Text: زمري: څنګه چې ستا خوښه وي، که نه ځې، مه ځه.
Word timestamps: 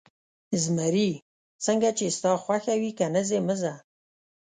زمري: 0.63 1.09
څنګه 1.65 1.89
چې 1.97 2.05
ستا 2.17 2.31
خوښه 2.43 2.73
وي، 2.81 2.91
که 2.97 3.05
نه 3.13 3.21
ځې، 3.27 3.39
مه 3.47 3.55
ځه. 3.61 3.73